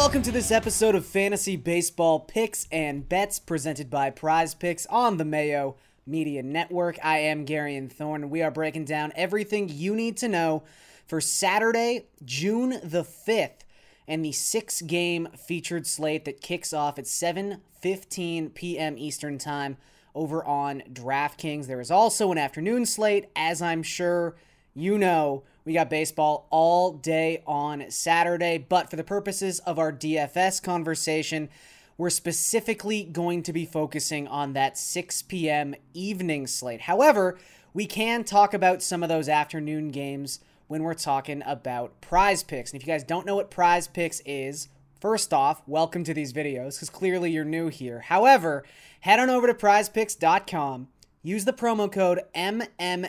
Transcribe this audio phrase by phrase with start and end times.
[0.00, 5.18] welcome to this episode of Fantasy Baseball Picks and Bets presented by Prize Picks on
[5.18, 5.76] the Mayo
[6.06, 6.98] Media Network.
[7.04, 10.62] I am Garion Thorne, and we are breaking down everything you need to know
[11.06, 13.60] for Saturday, June the 5th,
[14.08, 18.96] and the six game featured slate that kicks off at 7:15 p.m.
[18.96, 19.76] Eastern Time
[20.14, 21.66] over on DraftKings.
[21.66, 24.34] There is also an afternoon slate, as I'm sure
[24.74, 25.44] you know.
[25.64, 31.48] We got baseball all day on Saturday, but for the purposes of our DFS conversation,
[31.98, 35.74] we're specifically going to be focusing on that 6 p.m.
[35.92, 36.80] evening slate.
[36.82, 37.38] However,
[37.74, 42.72] we can talk about some of those afternoon games when we're talking about prize picks.
[42.72, 44.68] And if you guys don't know what prize picks is,
[45.00, 48.00] first off, welcome to these videos because clearly you're new here.
[48.00, 48.64] However,
[49.00, 50.88] head on over to prizepicks.com,
[51.22, 53.04] use the promo code MMNMLB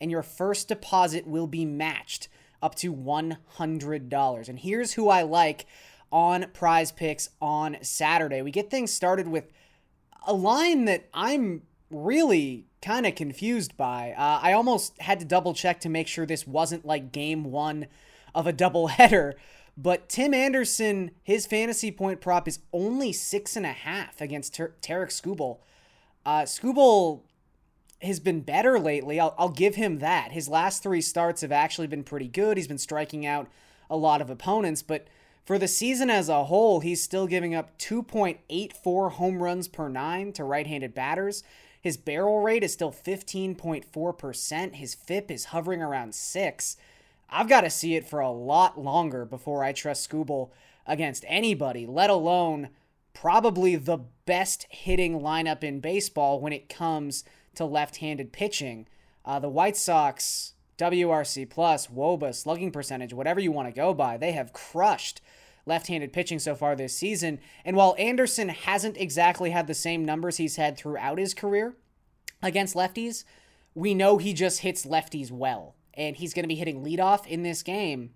[0.00, 2.28] and your first deposit will be matched
[2.62, 4.48] up to $100.
[4.48, 5.66] And here's who I like
[6.10, 8.42] on prize picks on Saturday.
[8.42, 9.50] We get things started with
[10.26, 14.12] a line that I'm really kind of confused by.
[14.16, 17.86] Uh, I almost had to double check to make sure this wasn't like game one
[18.34, 19.34] of a double header.
[19.76, 24.74] But Tim Anderson, his fantasy point prop is only six and a half against Ter-
[24.80, 25.58] Tarik Skubal.
[26.28, 27.22] Uh, Skubal
[28.02, 29.18] has been better lately.
[29.18, 30.30] I'll, I'll give him that.
[30.30, 32.58] His last three starts have actually been pretty good.
[32.58, 33.48] He's been striking out
[33.88, 35.06] a lot of opponents, but
[35.46, 40.34] for the season as a whole, he's still giving up 2.84 home runs per nine
[40.34, 41.42] to right handed batters.
[41.80, 44.74] His barrel rate is still 15.4%.
[44.74, 46.76] His FIP is hovering around 6.
[47.30, 50.50] I've got to see it for a lot longer before I trust Skubal
[50.86, 52.68] against anybody, let alone
[53.14, 58.86] probably the best hitting lineup in baseball when it comes to left-handed pitching.
[59.24, 64.18] Uh, the White Sox, WRC plus, WOBA, slugging percentage, whatever you want to go by,
[64.18, 65.22] they have crushed
[65.64, 67.40] left-handed pitching so far this season.
[67.64, 71.74] And while Anderson hasn't exactly had the same numbers he's had throughout his career
[72.42, 73.24] against lefties,
[73.74, 75.74] we know he just hits lefties well.
[75.94, 78.10] And he's going to be hitting leadoff in this game.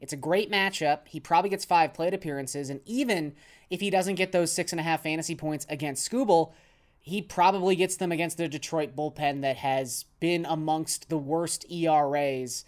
[0.00, 1.08] It's a great matchup.
[1.08, 2.70] He probably gets five plate appearances.
[2.70, 3.34] And even
[3.70, 6.52] if he doesn't get those six and a half fantasy points against Skubal,
[7.00, 12.64] he probably gets them against the Detroit bullpen that has been amongst the worst ERAs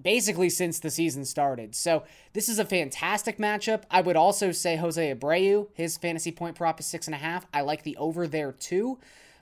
[0.00, 1.74] basically since the season started.
[1.74, 3.84] So this is a fantastic matchup.
[3.90, 7.46] I would also say Jose Abreu, his fantasy point prop is six and a half.
[7.52, 8.98] I like the over there too,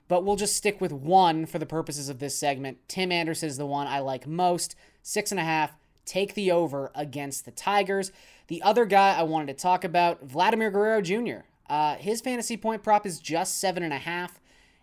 [0.07, 2.77] but we'll just stick with one for the purposes of this segment.
[2.87, 5.75] Tim Anderson is the one I like most, six and a half.
[6.05, 8.11] Take the over against the Tigers.
[8.47, 11.45] The other guy I wanted to talk about, Vladimir Guerrero Jr.
[11.69, 14.39] Uh, his fantasy point prop is just seven and a half.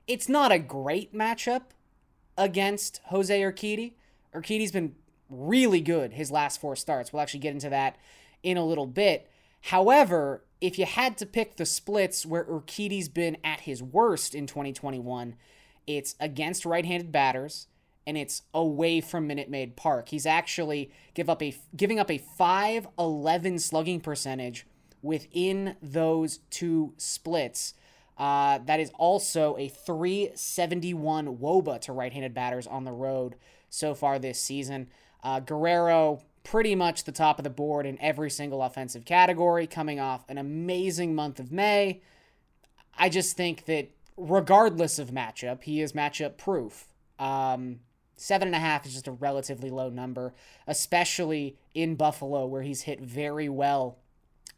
[0.07, 1.63] It's not a great matchup
[2.37, 3.93] against Jose Urquidy.
[4.35, 4.95] Urquidy's been
[5.29, 7.13] really good his last four starts.
[7.13, 7.97] We'll actually get into that
[8.43, 9.31] in a little bit.
[9.63, 14.47] However, if you had to pick the splits where Urquidy's been at his worst in
[14.47, 15.37] 2021,
[15.87, 17.67] it's against right-handed batters
[18.11, 20.09] and it's away from Minute Maid Park.
[20.09, 24.67] He's actually give up a giving up a 511 slugging percentage
[25.01, 27.75] within those two splits.
[28.19, 33.37] Uh, that is also a 371 Woba to right handed batters on the road
[33.69, 34.89] so far this season.
[35.23, 40.01] Uh, Guerrero, pretty much the top of the board in every single offensive category, coming
[40.01, 42.03] off an amazing month of May.
[42.99, 46.89] I just think that regardless of matchup, he is matchup proof.
[47.21, 47.79] Um,
[48.21, 50.35] seven and a half is just a relatively low number,
[50.67, 53.99] especially in Buffalo, where he's hit very well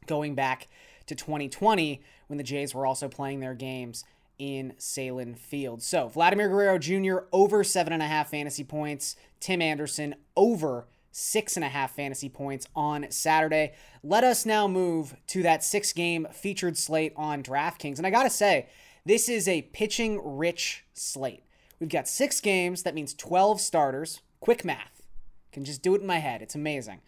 [0.07, 0.69] going back
[1.07, 4.05] to 2020 when the Jays were also playing their games
[4.39, 5.83] in Sahlen Field.
[5.83, 7.27] So Vladimir Guerrero Jr.
[7.33, 9.15] over seven and a half fantasy points.
[9.39, 13.75] Tim Anderson over six and a half fantasy points on Saturday.
[14.03, 17.99] Let us now move to that six game featured slate on DraftKings.
[17.99, 18.69] And I got to say,
[19.05, 21.45] this is a pitching rich slate.
[21.83, 24.21] We've got six games, that means 12 starters.
[24.39, 25.03] Quick math.
[25.51, 26.41] Can just do it in my head.
[26.41, 27.01] It's amazing.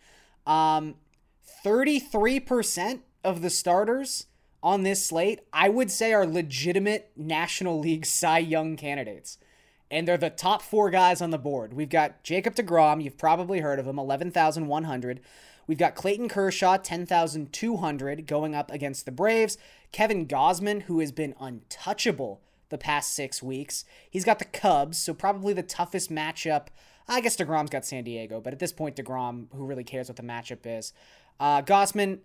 [0.49, 0.97] Um,
[1.65, 4.27] 33% of the starters
[4.65, 9.39] on this slate, I would say, are legitimate National League Cy Young candidates.
[9.93, 11.73] And they're the top four guys on the board.
[11.73, 15.21] We've got Jacob DeGrom, you've probably heard of him, 11,100.
[15.69, 19.57] We've got Clayton Kershaw, 10,200, going up against the Braves.
[19.93, 22.41] Kevin Gausman, who has been untouchable
[22.75, 23.85] the past six weeks.
[24.11, 26.67] He's got the Cubs, so probably the toughest matchup.
[27.07, 30.17] I guess DeGrom's got San Diego, but at this point, DeGrom, who really cares what
[30.17, 30.93] the matchup is?
[31.39, 32.19] Uh, Gausman,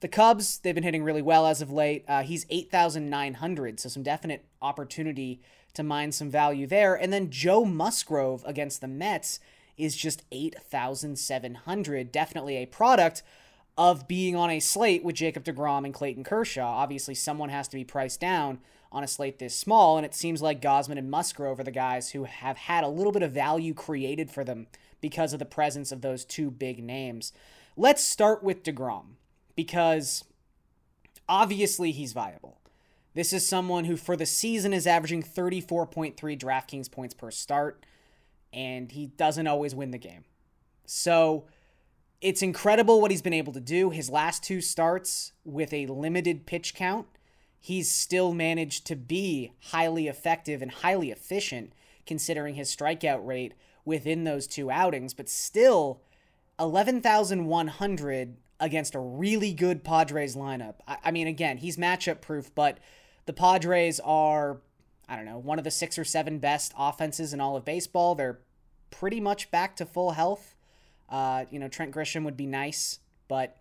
[0.00, 2.04] the Cubs, they've been hitting really well as of late.
[2.06, 5.40] Uh, he's 8,900, so some definite opportunity
[5.72, 6.94] to mine some value there.
[6.94, 9.40] And then Joe Musgrove against the Mets
[9.76, 12.12] is just 8,700.
[12.12, 13.22] Definitely a product
[13.76, 16.66] of being on a slate with Jacob DeGrom and Clayton Kershaw.
[16.66, 18.58] Obviously, someone has to be priced down
[18.94, 22.10] on a slate this small, and it seems like Gausman and Musgrove are the guys
[22.10, 24.68] who have had a little bit of value created for them
[25.00, 27.32] because of the presence of those two big names.
[27.76, 29.16] Let's start with DeGrom
[29.56, 30.24] because
[31.28, 32.60] obviously he's viable.
[33.14, 37.84] This is someone who, for the season, is averaging 34.3 DraftKings points per start,
[38.52, 40.24] and he doesn't always win the game.
[40.86, 41.46] So
[42.20, 43.90] it's incredible what he's been able to do.
[43.90, 47.06] His last two starts with a limited pitch count,
[47.64, 51.72] he's still managed to be highly effective and highly efficient
[52.04, 53.54] considering his strikeout rate
[53.86, 56.02] within those two outings, but still
[56.60, 60.74] 11,100 against a really good Padres lineup.
[60.86, 62.76] I, I mean, again, he's matchup proof, but
[63.24, 64.58] the Padres are,
[65.08, 68.14] I don't know, one of the six or seven best offenses in all of baseball.
[68.14, 68.40] They're
[68.90, 70.54] pretty much back to full health.
[71.08, 73.56] Uh, you know, Trent Grisham would be nice, but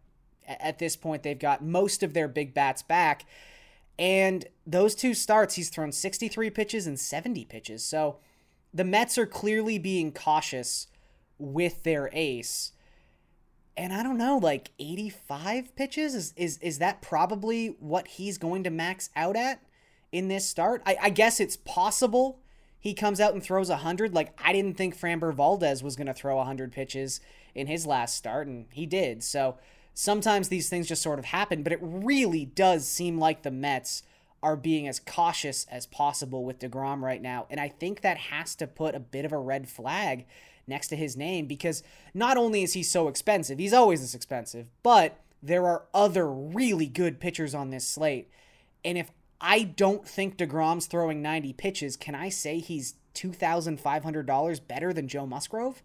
[0.45, 3.25] at this point, they've got most of their big bats back.
[3.99, 7.85] And those two starts, he's thrown 63 pitches and 70 pitches.
[7.85, 8.17] So
[8.73, 10.87] the Mets are clearly being cautious
[11.37, 12.73] with their ace
[13.75, 18.63] and I don't know, like 85 pitches is is is that probably what he's going
[18.63, 19.61] to max out at
[20.11, 20.81] in this start?
[20.85, 22.39] I, I guess it's possible
[22.79, 24.13] he comes out and throws 100.
[24.13, 27.19] Like I didn't think Framber Valdez was going to throw 100 pitches
[27.55, 29.23] in his last start, and he did.
[29.23, 29.57] So
[29.93, 34.03] sometimes these things just sort of happen, but it really does seem like the Mets
[34.41, 38.55] are being as cautious as possible with DeGrom right now, and I think that has
[38.55, 40.25] to put a bit of a red flag
[40.67, 44.67] next to his name because not only is he so expensive, he's always this expensive,
[44.81, 48.29] but there are other really good pitchers on this slate.
[48.83, 49.11] And if
[49.41, 55.25] I don't think DeGrom's throwing 90 pitches, can I say he's $2,500 better than Joe
[55.25, 55.83] Musgrove?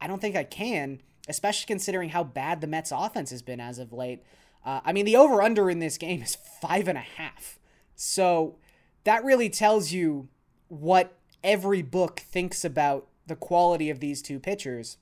[0.00, 3.78] I don't think I can, especially considering how bad the Mets offense has been as
[3.78, 4.22] of late.
[4.64, 7.58] Uh, I mean, the over under in this game is five and a half.
[7.94, 8.56] So
[9.04, 10.28] that really tells you
[10.68, 14.96] what every book thinks about the quality of these two pitchers.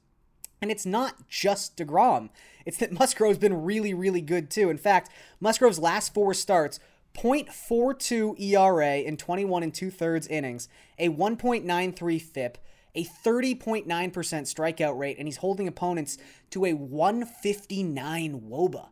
[0.60, 2.30] And it's not just DeGrom.
[2.66, 4.70] It's that Musgrove's been really, really good too.
[4.70, 5.10] In fact,
[5.40, 6.80] Musgrove's last four starts,
[7.16, 10.68] 0.42 ERA in 21 and two thirds innings,
[10.98, 12.58] a 1.93 FIP,
[12.98, 16.18] a 30.9% strikeout rate, and he's holding opponents
[16.50, 18.88] to a 159 Woba.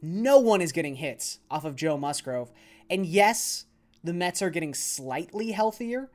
[0.00, 2.52] No one is getting hits off of Joe Musgrove.
[2.88, 3.66] And yes,
[4.04, 6.08] the Mets are getting slightly healthier,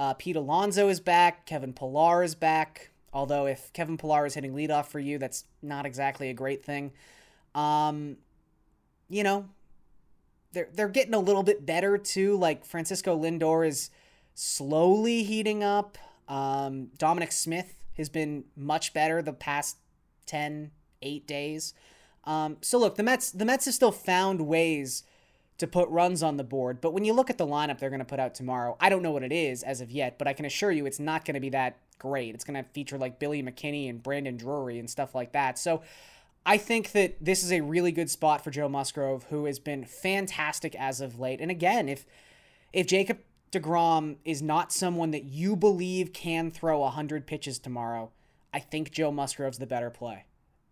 [0.00, 1.44] uh, Pete Alonso is back.
[1.44, 2.90] Kevin Pillar is back.
[3.12, 6.92] Although if Kevin Pillar is hitting leadoff for you, that's not exactly a great thing.
[7.54, 8.16] Um,
[9.10, 9.50] you know,
[10.52, 12.38] they're they're getting a little bit better too.
[12.38, 13.90] Like Francisco Lindor is
[14.34, 15.98] slowly heating up.
[16.30, 19.76] Um, Dominic Smith has been much better the past
[20.26, 20.70] 10,
[21.02, 21.74] 8 days.
[22.24, 25.02] Um, so look, the Mets the Mets have still found ways
[25.58, 26.80] to put runs on the board.
[26.80, 29.02] But when you look at the lineup they're going to put out tomorrow, I don't
[29.02, 31.34] know what it is as of yet, but I can assure you it's not going
[31.34, 32.34] to be that great.
[32.34, 35.58] It's going to feature like Billy McKinney and Brandon Drury and stuff like that.
[35.58, 35.82] So
[36.46, 39.84] I think that this is a really good spot for Joe Musgrove, who has been
[39.84, 41.40] fantastic as of late.
[41.40, 42.06] And again, if
[42.72, 43.18] if Jacob
[43.52, 48.10] DeGrom is not someone that you believe can throw 100 pitches tomorrow,
[48.52, 50.24] I think Joe Musgrove's the better play,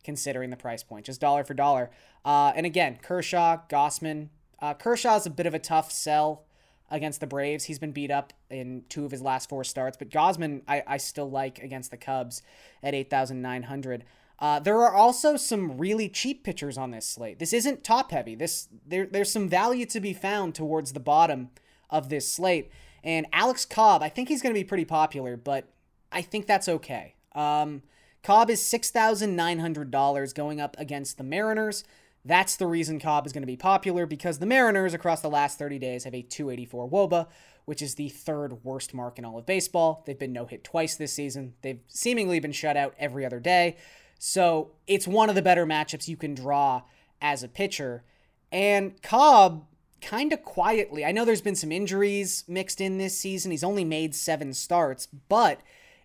[0.04, 1.90] considering the price point, just dollar for dollar.
[2.24, 4.28] Uh, and again, Kershaw, Gausman,
[4.60, 6.44] uh, Kershaw's a bit of a tough sell
[6.90, 7.64] against the Braves.
[7.64, 10.96] He's been beat up in two of his last four starts, but Gausman I, I
[10.96, 12.42] still like against the Cubs
[12.82, 14.04] at 8,900.
[14.40, 17.40] Uh, there are also some really cheap pitchers on this slate.
[17.40, 18.36] This isn't top heavy.
[18.36, 21.50] This there, there's some value to be found towards the bottom
[21.90, 22.70] of this slate.
[23.04, 25.68] And Alex Cobb, I think he's going to be pretty popular, but
[26.10, 27.14] I think that's okay.
[27.34, 27.82] Um,
[28.22, 31.84] Cobb is six thousand nine hundred dollars going up against the Mariners.
[32.24, 35.58] That's the reason Cobb is going to be popular because the Mariners across the last
[35.58, 37.26] 30 days have a 284 Woba,
[37.64, 40.02] which is the third worst mark in all of baseball.
[40.04, 41.54] They've been no hit twice this season.
[41.62, 43.76] They've seemingly been shut out every other day.
[44.18, 46.82] So it's one of the better matchups you can draw
[47.22, 48.04] as a pitcher.
[48.50, 49.64] And Cobb,
[50.00, 53.50] kind of quietly, I know there's been some injuries mixed in this season.
[53.50, 55.60] He's only made seven starts, but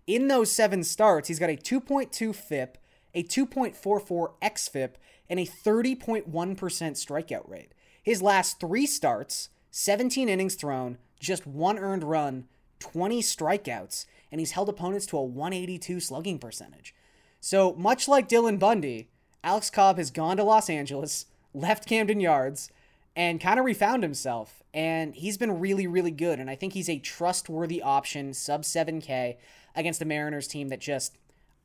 [0.07, 2.77] in those seven starts, he's got a 2.2 FIP,
[3.13, 4.91] a 2.44 XFIP,
[5.29, 7.73] and a 30.1% strikeout rate.
[8.01, 12.47] His last three starts, 17 innings thrown, just one earned run,
[12.79, 16.93] 20 strikeouts, and he's held opponents to a 182 slugging percentage.
[17.39, 19.09] So, much like Dylan Bundy,
[19.43, 22.69] Alex Cobb has gone to Los Angeles, left Camden Yards,
[23.15, 24.63] and kind of refound himself.
[24.73, 26.39] And he's been really, really good.
[26.39, 29.37] And I think he's a trustworthy option, sub 7K,
[29.75, 31.17] against the Mariners team that just,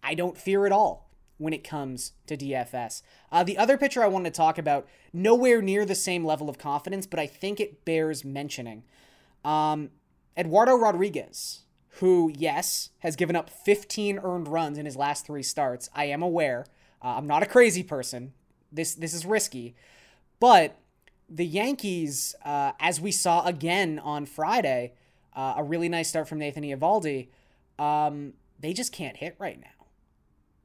[0.03, 1.09] I don't fear at all.
[1.39, 3.01] when it comes to DFS.
[3.31, 6.59] Uh, the other pitcher I wanted to talk about, nowhere near the same level of
[6.59, 8.83] confidence, but I think it bears mentioning.
[9.45, 9.91] Um,
[10.37, 11.61] Eduardo Rodriguez,
[12.01, 15.89] who, yes, has given up 15 earned runs in his last three starts.
[15.95, 16.67] I am aware.
[17.03, 18.33] Uh, I'm not a crazy person.
[18.71, 19.77] This this is risky,
[20.41, 20.77] but
[21.29, 24.95] the Yankees, uh, as we saw again on Friday,
[25.35, 27.29] uh, a really nice start from Nathan Eovaldi.
[27.79, 29.87] Um, they just can't hit right now.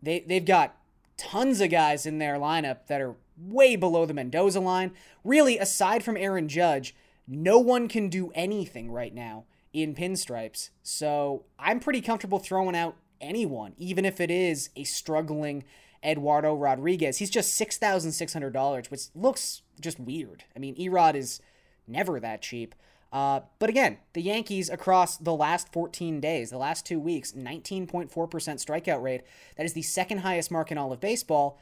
[0.02, 0.76] They they've got
[1.18, 4.92] tons of guys in their lineup that are way below the Mendoza line.
[5.24, 6.96] Really, aside from Aaron Judge,
[7.28, 10.70] no one can do anything right now in pinstripes.
[10.82, 15.64] So I'm pretty comfortable throwing out anyone, even if it is a struggling
[16.04, 17.18] Eduardo Rodriguez.
[17.18, 20.44] He's just $6,600, which looks just weird.
[20.56, 21.42] I mean, Erod is
[21.88, 22.76] never that cheap.
[23.12, 28.10] Uh, but again, the Yankees across the last 14 days, the last two weeks, 19.4%
[28.10, 29.22] strikeout rate.
[29.56, 31.60] That is the second highest mark in all of baseball.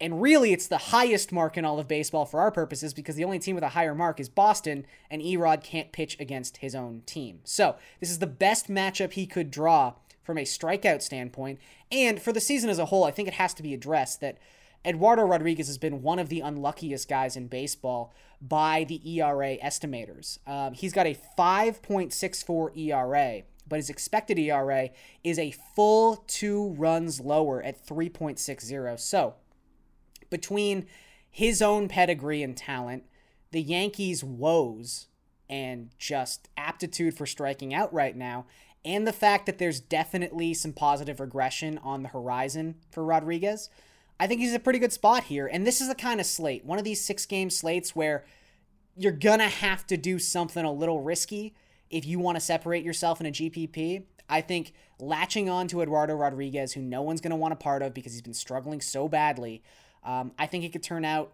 [0.00, 3.24] And really, it's the highest mark in all of baseball for our purposes because the
[3.24, 7.02] only team with a higher mark is Boston, and Erod can't pitch against his own
[7.06, 7.40] team.
[7.44, 9.94] So, this is the best matchup he could draw
[10.26, 11.60] from a strikeout standpoint.
[11.90, 14.38] And for the season as a whole, I think it has to be addressed that
[14.84, 20.38] Eduardo Rodriguez has been one of the unluckiest guys in baseball by the ERA estimators.
[20.46, 24.90] Um, he's got a 5.64 ERA, but his expected ERA
[25.24, 28.98] is a full two runs lower at 3.60.
[29.00, 29.34] So,
[30.28, 30.86] between
[31.30, 33.04] his own pedigree and talent,
[33.52, 35.06] the Yankees' woes
[35.48, 38.46] and just aptitude for striking out right now,
[38.86, 43.68] and the fact that there's definitely some positive regression on the horizon for Rodriguez,
[44.20, 45.46] I think he's a pretty good spot here.
[45.46, 48.24] And this is the kind of slate, one of these six game slates where
[48.96, 51.54] you're going to have to do something a little risky
[51.90, 54.04] if you want to separate yourself in a GPP.
[54.28, 57.82] I think latching on to Eduardo Rodriguez, who no one's going to want a part
[57.82, 59.62] of because he's been struggling so badly,
[60.04, 61.32] um, I think it could turn out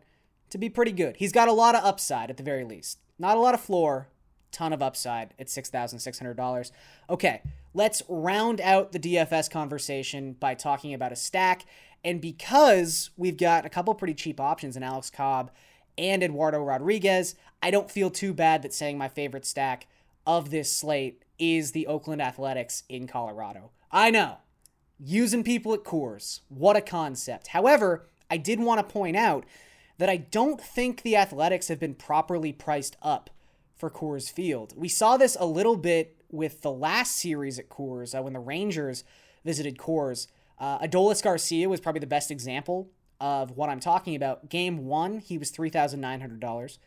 [0.50, 1.16] to be pretty good.
[1.18, 2.98] He's got a lot of upside at the very least.
[3.18, 4.08] Not a lot of floor,
[4.52, 6.70] ton of upside at $6,600.
[7.10, 7.42] Okay,
[7.74, 11.64] let's round out the DFS conversation by talking about a stack.
[12.04, 15.50] And because we've got a couple pretty cheap options in Alex Cobb
[15.96, 19.86] and Eduardo Rodriguez, I don't feel too bad that saying my favorite stack
[20.26, 23.70] of this slate is the Oakland Athletics in Colorado.
[23.90, 24.38] I know,
[24.98, 27.48] using people at Coors, what a concept.
[27.48, 29.44] However, I did want to point out
[29.98, 33.30] that I don't think the Athletics have been properly priced up
[33.82, 34.74] for Coors Field.
[34.76, 38.38] We saw this a little bit with the last series at Coors uh, when the
[38.38, 39.02] Rangers
[39.44, 40.28] visited Coors.
[40.56, 44.48] Uh, Adolis Garcia was probably the best example of what I'm talking about.
[44.48, 46.78] Game one, he was $3,900.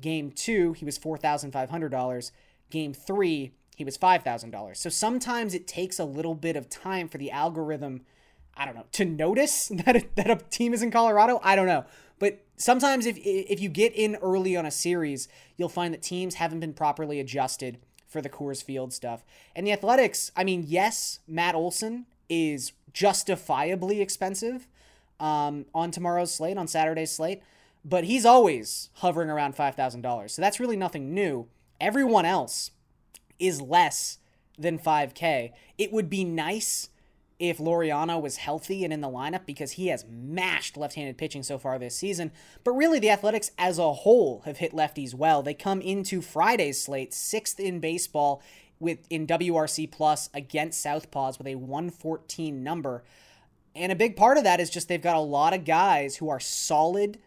[0.00, 2.30] Game two, he was $4,500.
[2.70, 4.76] Game three, he was $5,000.
[4.76, 8.02] So sometimes it takes a little bit of time for the algorithm
[8.56, 11.40] I don't know, to notice that a, that a team is in Colorado.
[11.42, 11.86] I don't know.
[12.18, 16.36] But sometimes if if you get in early on a series, you'll find that teams
[16.36, 19.24] haven't been properly adjusted for the Coors Field stuff.
[19.56, 24.68] And the Athletics, I mean, yes, Matt Olson is justifiably expensive
[25.18, 27.42] um, on tomorrow's slate, on Saturday's slate,
[27.84, 30.30] but he's always hovering around $5,000.
[30.30, 31.48] So that's really nothing new.
[31.80, 32.70] Everyone else
[33.38, 34.18] is less
[34.56, 35.52] than 5K.
[35.76, 36.88] It would be nice
[37.38, 41.42] if Laureano was healthy and in the lineup because he has mashed left handed pitching
[41.42, 42.30] so far this season.
[42.62, 45.42] But really, the Athletics as a whole have hit lefties well.
[45.42, 48.42] They come into Friday's slate sixth in baseball
[48.78, 53.02] with in WRC plus against Southpaws with a 114 number.
[53.74, 56.28] And a big part of that is just they've got a lot of guys who
[56.28, 57.18] are solid,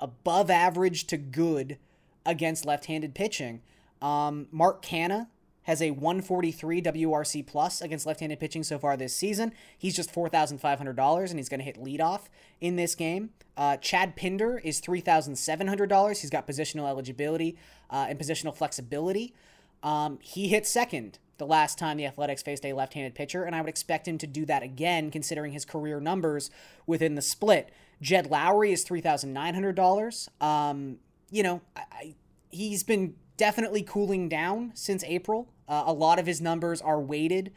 [0.00, 1.78] above average to good
[2.26, 3.62] against left handed pitching.
[4.00, 5.28] Um, Mark Canha
[5.64, 9.52] has a 143 WRC plus against left-handed pitching so far this season.
[9.76, 12.22] He's just $4,500 and he's going to hit leadoff
[12.60, 13.30] in this game.
[13.56, 16.20] Uh, Chad Pinder is $3,700.
[16.20, 17.56] He's got positional eligibility
[17.90, 19.34] uh, and positional flexibility.
[19.82, 23.60] Um, he hit second the last time the Athletics faced a left-handed pitcher, and I
[23.60, 26.50] would expect him to do that again, considering his career numbers
[26.86, 27.70] within the split.
[28.00, 30.42] Jed Lowrie is $3,900.
[30.42, 30.98] Um,
[31.30, 32.14] you know, I, I,
[32.50, 35.48] he's been definitely cooling down since April.
[35.66, 37.52] Uh, a lot of his numbers are weighted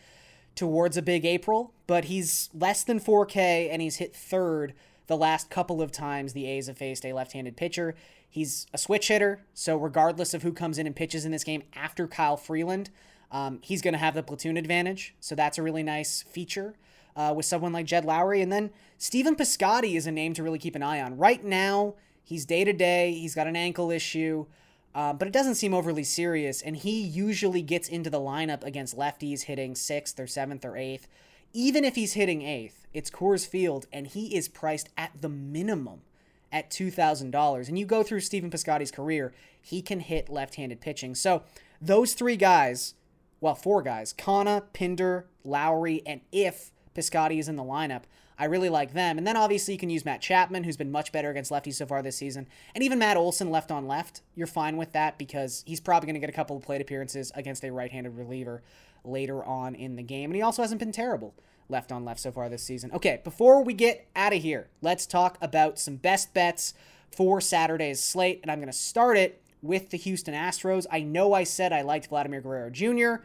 [0.55, 4.73] towards a big April, but he's less than 4K and he's hit third
[5.05, 7.93] the last couple of times the A's have faced a left handed pitcher.
[8.27, 11.61] He's a switch hitter, so regardless of who comes in and pitches in this game
[11.75, 12.89] after Kyle Freeland,
[13.31, 15.13] um, he's going to have the platoon advantage.
[15.19, 16.73] So that's a really nice feature
[17.15, 18.41] uh, with someone like Jed Lowrie.
[18.41, 21.15] And then Stephen Piscotty is a name to really keep an eye on.
[21.15, 24.47] Right now, he's day to day, he's got an ankle issue.
[24.95, 28.97] Uh, but it doesn't seem overly serious, and he usually gets into the lineup against
[28.97, 31.07] lefties hitting sixth or seventh or eighth.
[31.51, 36.01] even if he's hitting eighth, it's Coors Field, and he is priced at the minimum
[36.51, 37.67] at $2,000.
[37.67, 41.13] And you go through Stephen Piscotty's career, he can hit left handed pitching.
[41.15, 41.43] So
[41.81, 42.93] those three guys,
[43.41, 48.03] well, four guys, Canha, Pinder, Lowrie, and if Piscotty is in the lineup,
[48.37, 49.17] I really like them.
[49.17, 51.85] And then obviously you can use Matt Chapman, who's been much better against lefties so
[51.85, 52.47] far this season.
[52.73, 54.21] And even Matt Olson left on left.
[54.35, 57.31] You're fine with that because he's probably going to get a couple of plate appearances
[57.35, 58.61] against a right handed reliever
[59.03, 60.31] later on in the game.
[60.31, 61.33] And he also hasn't been terrible
[61.69, 62.91] left on left so far this season.
[62.91, 66.73] Okay, before we get out of here, let's talk about some best bets
[67.11, 68.39] for Saturday's slate.
[68.41, 70.85] And I'm going to start it with the Houston Astros.
[70.91, 73.23] I know I said I liked Vladimir Guerrero Jr.,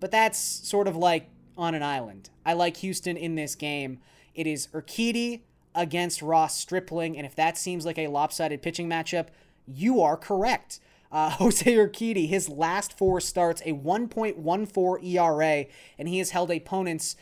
[0.00, 2.30] but that's sort of like on an island.
[2.46, 4.00] I like Houston in this game.
[4.34, 5.40] It is Urquidy
[5.74, 9.28] against Ross Stripling, and if that seems like a lopsided pitching matchup,
[9.66, 10.80] you are correct.
[11.10, 15.66] Uh, Jose Urquidy, his last four starts, a 1.14 ERA,
[15.98, 17.16] and he has held opponents,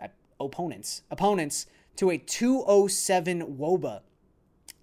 [0.00, 4.00] uh, opponents, opponents to a 207 WOBA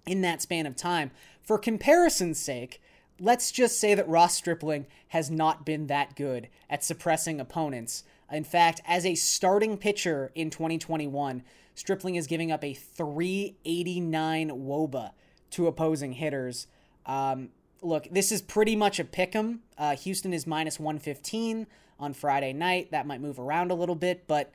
[0.06, 1.10] in that span of time.
[1.42, 2.80] For comparison's sake,
[3.20, 8.04] let's just say that Ross Stripling has not been that good at suppressing opponents.
[8.30, 11.42] In fact, as a starting pitcher in 2021,
[11.78, 15.12] Stripling is giving up a 389 WOBA
[15.50, 16.66] to opposing hitters.
[17.06, 19.62] Um, look, this is pretty much a pick 'em.
[19.78, 21.68] Uh, Houston is minus 115
[22.00, 22.90] on Friday night.
[22.90, 24.52] That might move around a little bit, but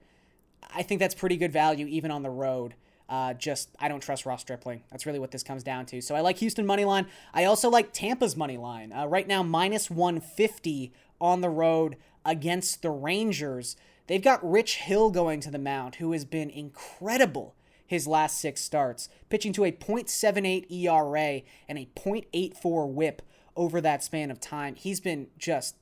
[0.74, 2.75] I think that's pretty good value even on the road.
[3.08, 4.84] Uh, just I don't trust Ross Stripling.
[4.92, 6.01] That's really what this comes down to.
[6.01, 7.08] So I like Houston money line.
[7.34, 8.92] I also like Tampa's money line.
[8.92, 13.77] Uh, right now minus 150 on the road against the Rangers.
[14.07, 17.55] They've got Rich Hill going to the mound, who has been incredible
[17.86, 23.22] his last six starts, pitching to a .78 ERA and a .84 WHIP
[23.55, 24.75] over that span of time.
[24.75, 25.75] He's been just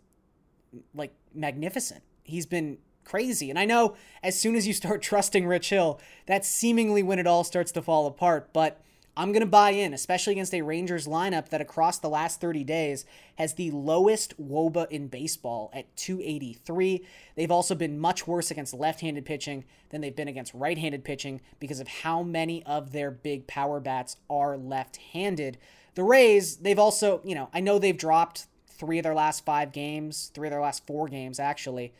[0.93, 2.03] like magnificent.
[2.23, 3.49] He's been crazy.
[3.49, 7.27] And I know as soon as you start trusting Rich Hill, that's seemingly when it
[7.27, 8.81] all starts to fall apart, but
[9.15, 12.63] I'm going to buy in, especially against a Rangers lineup that across the last 30
[12.63, 17.05] days has the lowest WOBA in baseball at 283.
[17.35, 21.03] They've also been much worse against left handed pitching than they've been against right handed
[21.03, 25.57] pitching because of how many of their big power bats are left handed.
[25.95, 29.73] The Rays, they've also, you know, I know they've dropped three of their last five
[29.73, 31.93] games, three of their last four games, actually.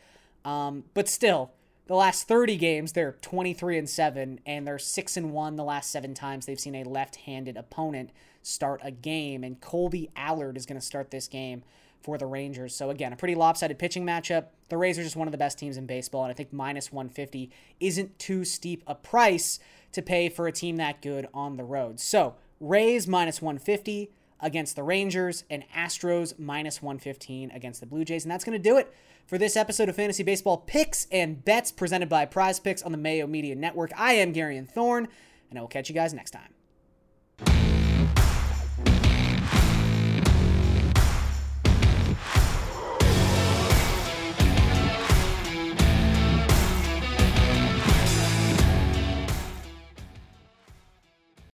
[0.46, 1.52] Um, but still,
[1.86, 5.90] the last 30 games they're 23 and 7 and they're 6 and 1 the last
[5.90, 8.10] 7 times they've seen a left-handed opponent
[8.42, 11.62] start a game and Kolby Allard is going to start this game
[12.02, 12.74] for the Rangers.
[12.74, 14.46] So again, a pretty lopsided pitching matchup.
[14.68, 16.92] The Rays are just one of the best teams in baseball and I think minus
[16.92, 19.58] 150 isn't too steep a price
[19.92, 22.00] to pay for a team that good on the road.
[22.00, 24.10] So, Rays minus 150
[24.42, 28.62] against the Rangers and Astros minus 115 against the Blue Jays and that's going to
[28.62, 28.92] do it
[29.26, 32.98] for this episode of Fantasy Baseball Picks and Bets presented by Prize Picks on the
[32.98, 33.92] Mayo Media Network.
[33.96, 35.08] I am Garion Thorne,
[35.48, 36.52] and I will catch you guys next time.